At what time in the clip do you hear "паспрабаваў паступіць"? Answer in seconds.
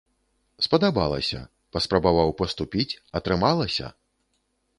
1.77-2.91